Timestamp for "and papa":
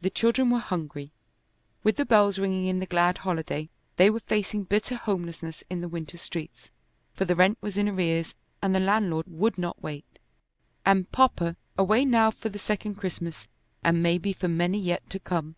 10.86-11.56